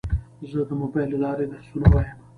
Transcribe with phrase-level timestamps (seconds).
[0.49, 2.17] زه د موبایل له لارې درسونه وایم.